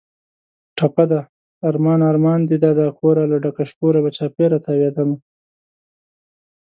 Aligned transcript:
ټپه 0.77 1.03
ده: 1.11 1.21
ارمان 1.69 1.99
ارمان 2.11 2.39
دې 2.49 2.57
دادا 2.65 2.87
کوره، 2.99 3.23
له 3.31 3.37
ډکه 3.43 3.63
شکوره 3.69 3.99
به 4.03 4.09
چاپېره 4.17 4.57
تاوېدمه 4.65 5.17